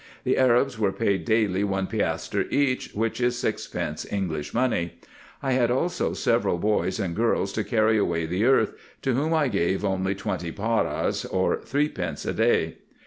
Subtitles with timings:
[0.23, 4.95] The Arabs were paid daily one piastre each, which is sixpence English money.
[5.43, 9.47] I had also several boys and girls to carry away the earth, to whom I
[9.47, 12.77] gave only twenty paras, or three pence, a day.